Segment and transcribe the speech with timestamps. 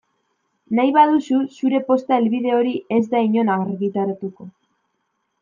[0.77, 4.51] Nahi baduzu zure posta helbide hori ez da inon argitaratuko.